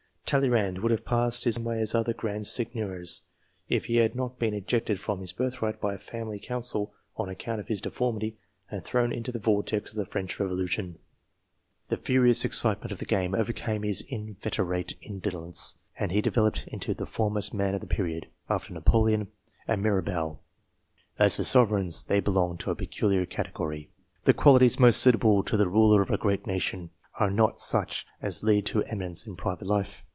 [0.27, 3.23] Talleyrand would have passed his life in the same way as other grand seigneurs,
[3.67, 7.59] if he had not been ejected from his birthright, by a family council, on account
[7.59, 8.37] of his deformity,
[8.69, 10.97] and thrown into the vortex of the French Revolution.
[11.89, 17.05] The furious excitement of the game overcame his inveterate indolence, and he developed into the
[17.05, 19.27] foremost man of the period, after Napoleon
[19.67, 20.39] and Mirabeau.
[21.19, 23.89] As for sovereigns, they belong to a peculiar category.
[24.23, 28.43] The qualities most suitable to the ruler of a great nation, are not such as
[28.43, 30.05] lead to e'minence in private life.